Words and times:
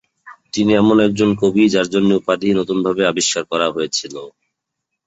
তিনি 0.53 0.71
এমন 0.75 0.97
একজন 1.07 1.29
কবি 1.41 1.63
যার 1.73 1.87
জন্য 1.93 2.09
উপাধি 2.15 2.49
নতুনভাবে 2.59 3.01
আবিষ্কার 3.11 3.43
করা 3.51 3.67
হয়েছিল। 3.75 4.15